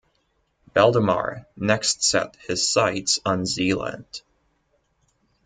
Valdemar 0.73 1.45
next 1.55 2.01
set 2.01 2.35
his 2.47 2.67
sights 2.67 3.19
on 3.23 3.45
Zealand. 3.45 4.23